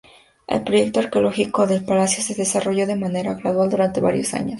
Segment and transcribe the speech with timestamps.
[0.47, 4.49] El proyecto arqueológico del palacio se desarrolló de manera gradual durante varios años.